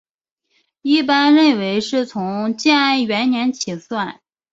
[0.81, 4.19] 一般认为是从建安元年起算。